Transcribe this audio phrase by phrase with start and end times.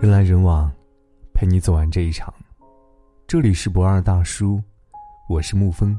[0.00, 0.70] 人来人往，
[1.32, 2.32] 陪你走完这一场。
[3.26, 4.60] 这里是不二大叔，
[5.28, 5.98] 我是沐风。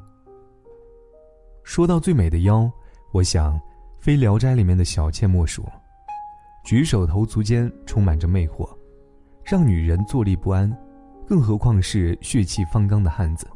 [1.63, 2.69] 说到最美的腰，
[3.13, 3.59] 我想
[3.97, 5.65] 非《聊斋》里面的小倩莫属。
[6.65, 8.69] 举手投足间充满着魅惑，
[9.43, 10.71] 让女人坐立不安，
[11.27, 13.47] 更何况是血气方刚的汉子。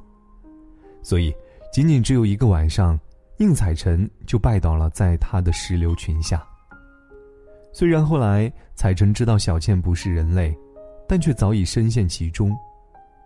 [1.01, 1.33] 所以，
[1.71, 2.99] 仅仅只有一个晚上，
[3.37, 6.45] 宁采臣就拜倒了在他的石榴裙下。
[7.71, 10.55] 虽然后来采臣知道小倩不是人类，
[11.07, 12.57] 但却早已深陷其中，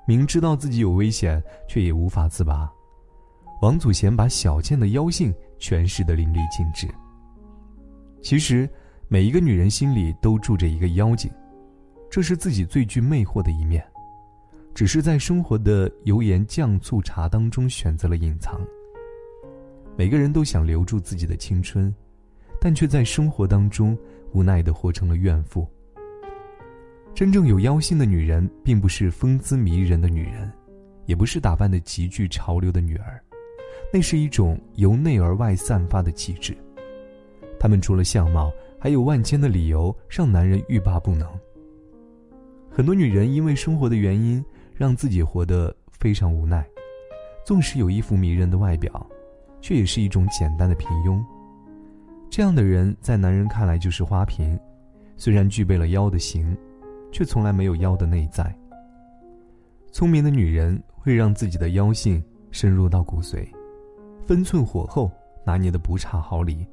[0.05, 2.69] 明知道自己有危险，却也无法自拔。
[3.61, 6.87] 王祖贤把小倩的妖性诠释得淋漓尽致。
[8.21, 8.69] 其实，
[9.07, 11.31] 每一个女人心里都住着一个妖精，
[12.09, 13.83] 这是自己最具魅惑的一面。
[14.73, 18.59] 只是在生活的油盐酱醋茶当中选择了隐藏。
[19.97, 21.93] 每个人都想留住自己的青春，
[22.59, 23.97] 但却在生活当中
[24.33, 25.67] 无奈的活成了怨妇。
[27.13, 30.51] 真正有妖性的女人，并不是风姿迷人的女人，
[31.05, 33.21] 也不是打扮的极具潮流的女儿，
[33.91, 36.55] 那是一种由内而外散发的气质。
[37.59, 41.27] 她们除了相貌，还有万千的理由让男人欲罢不能。
[42.69, 44.43] 很多女人因为生活的原因。
[44.73, 46.65] 让自己活得非常无奈，
[47.45, 49.05] 纵使有一副迷人的外表，
[49.61, 51.23] 却也是一种简单的平庸。
[52.31, 54.57] 这样的人在男人看来就是花瓶，
[55.17, 56.57] 虽然具备了妖的形，
[57.11, 58.57] 却从来没有妖的内在。
[59.91, 63.45] 聪明的女人会让自己的妖性深入到骨髓，
[64.25, 65.11] 分寸火候
[65.45, 66.65] 拿捏的不差毫厘，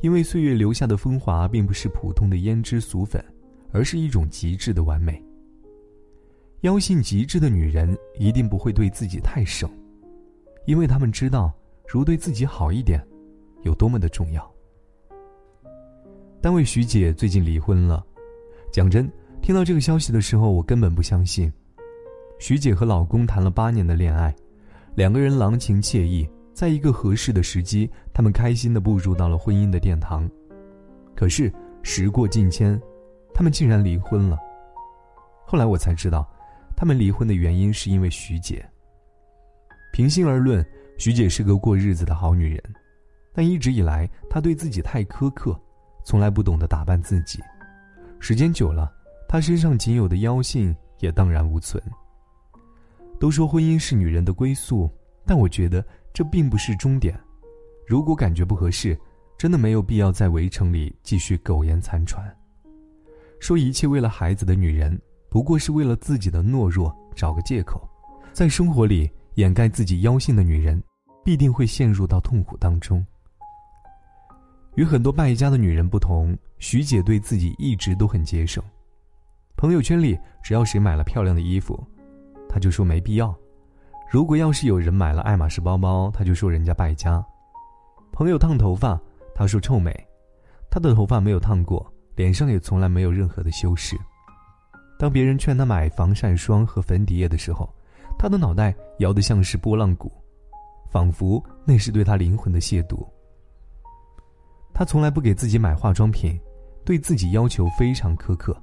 [0.00, 3.22] 因为岁月留下的风华并不是普通的胭脂俗粉，
[3.72, 5.22] 而是一种极致的完美。
[6.62, 9.70] 妖性极致的女人一定不会对自己太省，
[10.64, 11.52] 因为她们知道，
[11.86, 12.98] 如对自己好一点，
[13.62, 14.50] 有多么的重要。
[16.42, 18.02] 单位徐姐最近离婚了，
[18.72, 19.06] 讲真，
[19.42, 21.52] 听到这个消息的时候，我根本不相信。
[22.38, 24.34] 徐姐和老公谈了八年的恋爱，
[24.94, 30.26] 两个人郎情妾意，在一个合适的时机，他们开心的步入到了婚姻的殿堂。
[31.14, 32.80] 可是时过境迁，
[33.34, 34.38] 他们竟然离婚了。
[35.46, 36.26] 后来我才知道。
[36.74, 38.66] 他们离婚的原因是因为徐姐。
[39.92, 40.64] 平心而论，
[40.96, 42.62] 徐姐是个过日子的好女人，
[43.34, 45.60] 但一直以来她对自己太苛刻，
[46.04, 47.40] 从来不懂得打扮自己。
[48.18, 48.92] 时间久了，
[49.28, 51.82] 她身上仅有的妖性也荡然无存。
[53.18, 54.90] 都说婚姻是女人的归宿，
[55.26, 57.18] 但我觉得这并不是终点。
[57.86, 58.98] 如果感觉不合适，
[59.36, 62.24] 真的没有必要在围城里继续苟延残喘。
[63.38, 65.00] 说一切为了孩子的女人。
[65.30, 67.88] 不过是为了自己的懦弱找个借口，
[68.32, 70.82] 在生活里掩盖自己妖性的女人，
[71.24, 73.06] 必定会陷入到痛苦当中。
[74.80, 78.64] 与很多败家的女人不同，徐姐对自己一直都很节省。
[79.54, 81.78] 朋友圈里，只要谁买了漂亮的衣服，
[82.48, 83.30] 她就说没必要；
[84.10, 87.22] 如果要是有人买了爱马仕包包，她就说人家败家。
[88.10, 88.98] 朋友烫头发，
[89.34, 89.92] 她说臭美；
[90.70, 91.86] 她的头发没有烫过，
[92.16, 93.98] 脸上也从来没有任何的修饰。
[94.98, 97.68] 当别人劝她买防晒霜和粉底液的时候，
[98.18, 100.10] 她的脑袋摇得像是拨浪鼓，
[100.90, 103.06] 仿佛那是对她灵魂的亵渎。
[104.80, 106.40] 她从来不给自己买化妆品，
[106.86, 108.56] 对自己要求非常苛刻。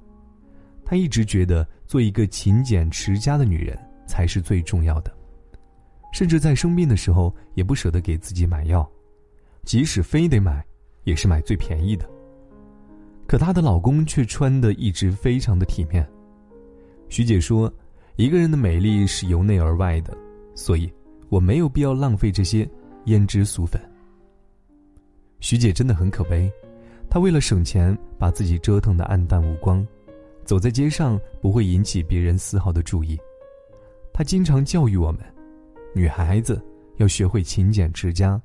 [0.83, 5.15] 她一直觉得做一个勤俭持家的女人才是最重要的，
[6.11, 8.89] 甚至在生病的时候也不舍得给自己买药，
[9.63, 10.65] 即使非得买，
[11.03, 12.09] 也是买最便宜的。
[13.27, 16.03] 可她的老公却穿的一直非常的体面。
[17.09, 17.71] 徐姐说
[18.17, 20.17] ：“一个人的美丽是由内而外的，
[20.55, 20.91] 所以
[21.29, 22.67] 我没有必要浪费这些
[23.05, 23.79] 胭脂俗粉。”
[25.39, 26.51] 徐姐真的很可悲，
[27.09, 29.85] 她为了省钱，把自己折腾的暗淡无光，
[30.43, 33.17] 走在街上不会引起别人丝毫的注意。
[34.13, 35.21] 她经常教育我们：
[35.93, 36.61] 女孩子
[36.97, 38.41] 要学会勤俭持家，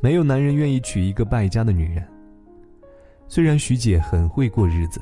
[0.00, 2.06] 没有男人愿意娶一个败家的女人。
[3.26, 5.00] 虽然徐姐很会过日子，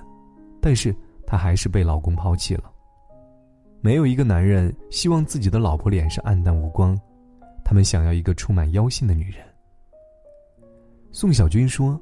[0.61, 0.95] 但是
[1.27, 2.71] 她还是被老公抛弃了。
[3.81, 6.97] 没有一个男人希望自己的老婆脸上暗淡无光，
[7.65, 9.45] 他们想要一个充满妖性的女人。
[11.15, 12.01] 宋小军说：“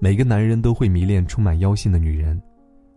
[0.00, 2.40] 每个男人都会迷恋充满妖性的女人，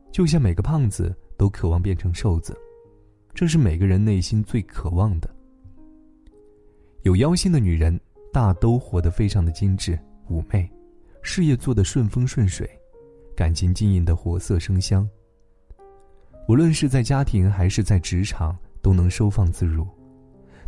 [0.10, 2.58] 就像每个胖子都渴望变成瘦子，
[3.34, 5.30] 这是每个人内心最渴望的。
[7.02, 8.00] 有妖性的女人
[8.32, 10.68] 大都活得非常的精致妩媚，
[11.22, 12.68] 事业做得顺风顺水，
[13.36, 15.08] 感情经营的活色生香。”
[16.48, 19.86] 无论是在家庭还是在职场，都能收放自如，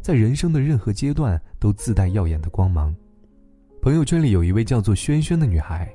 [0.02, 2.94] 在人生的任何阶段都自带耀眼的光芒。
[3.82, 5.92] 朋友圈里有一位叫做萱萱的女孩，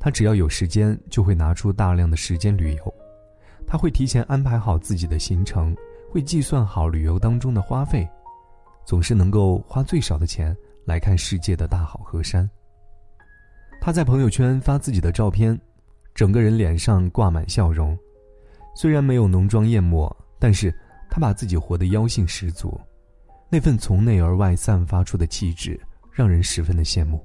[0.00, 2.94] 她只要有时间就会拿出大量的时间旅游。
[3.64, 5.72] 她会提前安排好自己的行程，
[6.10, 8.08] 会计算好旅游当中的花费，
[8.84, 12.50] 总是能够花最少的钱来看世界的大好河山。
[13.80, 15.56] 他在朋友圈发自己的照片，
[16.16, 17.96] 整个人脸上挂满笑容，
[18.74, 20.74] 虽然没有浓妆艳抹，但是
[21.08, 22.76] 他把自己活得妖性十足，
[23.48, 25.80] 那份从内而外散发出的气质，
[26.12, 27.24] 让人十分的羡慕。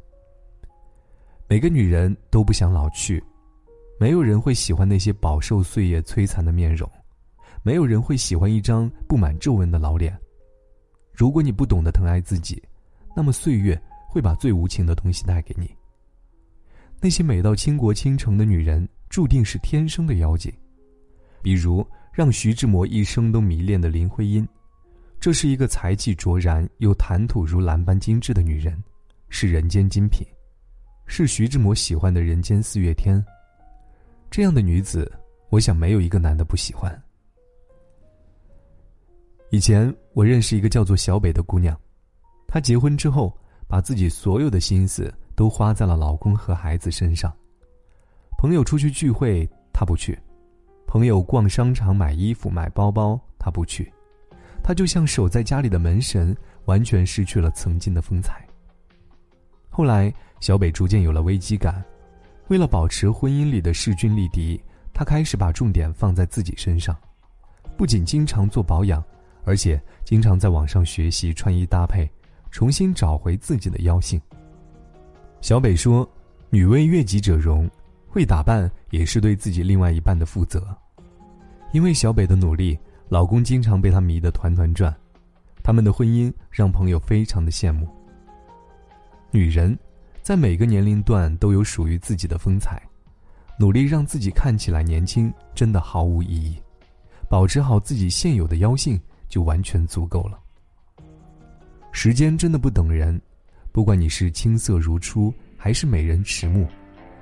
[1.48, 3.24] 每个女人都不想老去。
[3.98, 6.90] 没有人会喜欢那些饱受岁月摧残的面容，
[7.64, 10.14] 没有人会喜欢一张布满皱纹的老脸。
[11.14, 12.62] 如果你不懂得疼爱自己，
[13.16, 15.74] 那么岁月会把最无情的东西带给你。
[17.00, 20.52] 那些美到倾国倾城的女人，注定是天生的妖精。
[21.42, 24.46] 比如让徐志摩一生都迷恋的林徽因，
[25.20, 28.82] 这是一个才气卓然又谈吐如兰般精致的女人，
[29.30, 30.26] 是人间精品，
[31.08, 33.24] 是徐志摩喜欢的人间四月天。
[34.30, 35.12] 这样的女子，
[35.50, 37.02] 我想没有一个男的不喜欢。
[39.50, 41.80] 以前我认识一个叫做小北的姑娘，
[42.48, 43.36] 她结婚之后，
[43.68, 47.36] 把自己所有的心思都花在了老公和孩子身上。
[48.38, 50.14] 朋友出去聚会，她不去；
[50.86, 53.92] 朋友逛商场买衣服买包包，她不去。
[54.66, 56.36] 他就像守在家里的门神，
[56.66, 58.44] 完全失去了曾经的风采。
[59.70, 61.86] 后来，小北逐渐有了危机感。
[62.48, 64.60] 为了保持婚姻里的势均力敌，
[64.92, 66.98] 他开始把重点放在自己身上，
[67.78, 69.04] 不仅经常做保养，
[69.44, 72.10] 而且经常在网上学习穿衣搭配，
[72.50, 74.20] 重新找回自己的妖性。
[75.42, 76.10] 小北说
[76.50, 77.70] ：“女为悦己者容，
[78.08, 80.76] 会打扮也是对自己另外一半的负责。”
[81.72, 82.76] 因为小北的努力，
[83.10, 84.96] 老公经常被她迷得团团转，
[85.64, 87.88] 他们的婚姻让朋友非常的羡慕。
[89.32, 89.78] 女人。
[90.26, 92.82] 在每个年龄段都有属于自己的风采，
[93.60, 96.60] 努力让自己看起来年轻，真的毫无意义。
[97.30, 99.00] 保持好自己现有的妖性，
[99.30, 100.40] 就完全足够了。
[101.92, 103.22] 时间真的不等人，
[103.72, 106.66] 不管你是青涩如初，还是美人迟暮，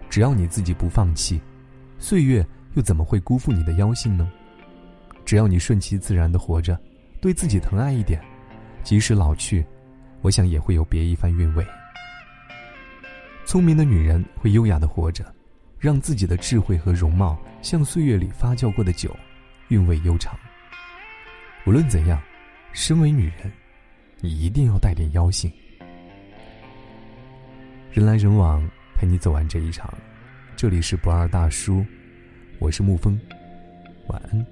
[0.10, 1.42] 只要你自己不放弃，
[2.00, 4.32] 岁月又怎么会辜负你的妖性呢？
[5.26, 6.80] 只要你顺其自然的活着，
[7.22, 8.22] 对自己疼爱一点，
[8.84, 9.66] 即使老去，
[10.22, 11.66] 我想也会有别一番韵味。
[13.46, 15.26] 聪明的女人会优雅的活着，
[15.80, 19.16] 让自己的智慧和容貌像岁月里发酵过的酒，
[19.70, 20.38] 韵味悠长。
[21.66, 22.22] 无论怎样，
[22.72, 23.52] 身为女人，
[24.20, 25.52] 你一定要带点妖性。
[27.92, 29.94] 人来人往，陪你走完这一场。
[30.56, 31.86] 这里是不二大叔，
[32.60, 33.20] 我是沐风。
[34.08, 34.46] 晚安，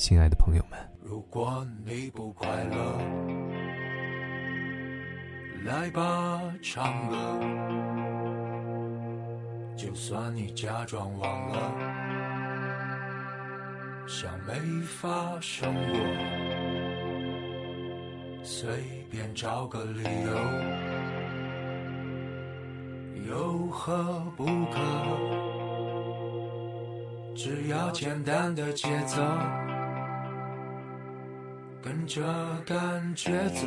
[0.00, 0.80] 亲爱的朋友们。
[1.04, 2.98] 如果你不快乐，
[5.66, 7.38] 来吧，唱歌。
[9.76, 11.74] 就算你假装忘了，
[14.08, 14.54] 像没
[14.86, 16.00] 发生过，
[18.42, 18.70] 随
[19.10, 20.02] 便找个理
[23.22, 24.02] 由，有何
[24.34, 24.80] 不可？
[27.36, 29.16] 只要简单的节奏，
[31.82, 32.22] 跟着
[32.66, 32.76] 感
[33.16, 33.66] 觉走，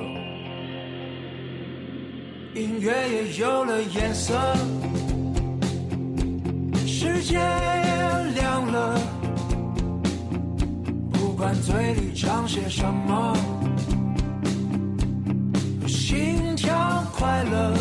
[2.54, 4.39] 音乐也有了颜色。
[6.86, 9.00] 世界也亮了，
[11.13, 13.36] 不管嘴里唱些什么，
[15.88, 17.74] 心跳快乐，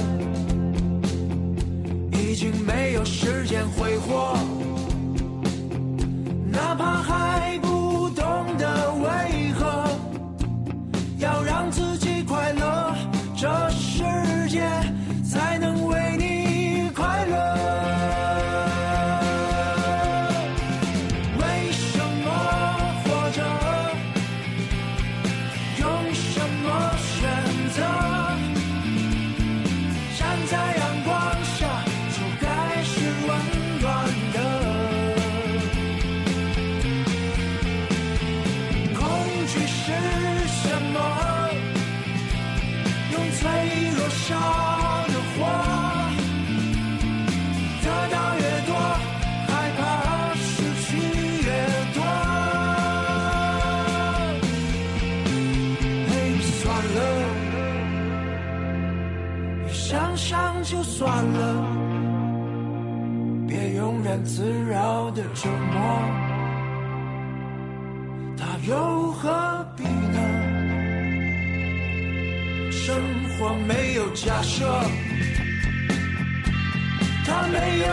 [2.12, 4.35] 已经没有时间挥霍，
[6.51, 7.22] 哪怕还
[44.25, 44.35] 少
[45.09, 45.37] 的活
[47.83, 48.71] 得到越多
[49.47, 49.81] 害怕
[50.35, 50.47] 失
[50.83, 50.87] 去
[51.47, 51.49] 越
[51.95, 51.99] 多。
[56.42, 56.61] 算
[56.95, 56.99] 了
[59.69, 61.40] 想想就算了
[63.49, 65.78] 别庸人自扰的折磨。
[68.37, 69.62] 他有何
[72.85, 72.97] 生
[73.39, 74.67] 活没有假设。
[77.25, 77.87] 他没有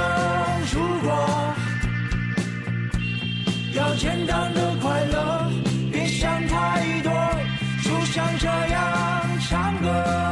[0.74, 1.54] 如果
[3.76, 5.52] 要简单的快乐
[5.92, 7.12] 别想太多
[7.84, 10.29] 就像这样唱歌。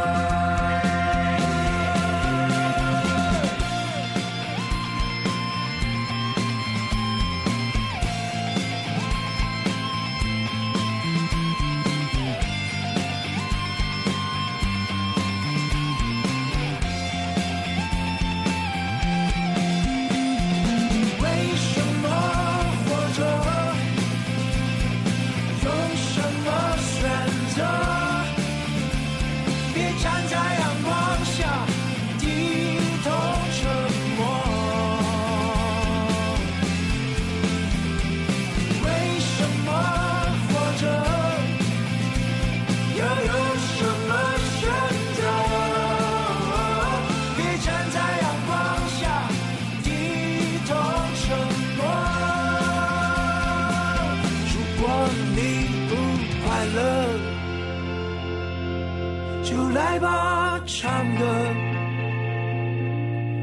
[59.57, 60.87] 就来吧唱
[61.17, 61.25] 歌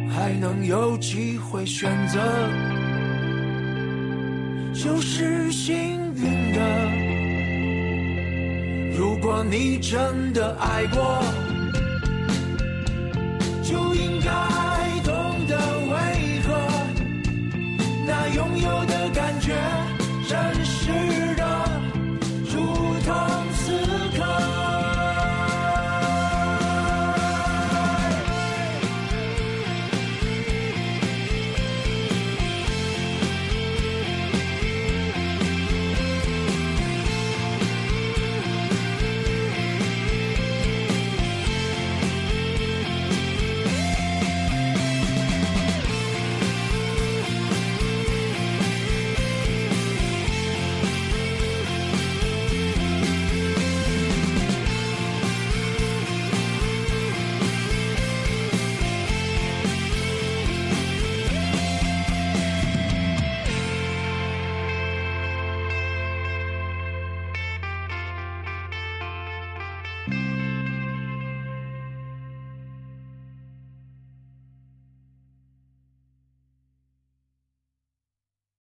[0.09, 2.21] 还能有机会选择。
[4.73, 5.75] 就是幸
[6.15, 6.61] 运的
[8.97, 11.21] 如果你真的爱过
[13.65, 14.54] 就应该